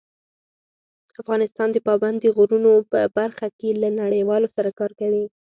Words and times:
افغانستان 1.21 1.67
د 1.71 1.77
پابندي 1.87 2.29
غرونو 2.37 2.71
په 2.91 2.99
برخه 3.17 3.47
کې 3.57 3.69
له 3.81 3.89
نړیوالو 4.01 4.47
سره 4.55 4.69
کار 4.79 4.91
کوي. 4.99 5.25